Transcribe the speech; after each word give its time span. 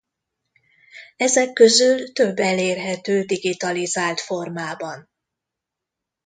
Ezek 1.17 1.53
közül 1.53 2.11
több 2.11 2.37
elérhető 2.39 3.23
digitalizált 3.23 4.19
formában. 4.19 5.09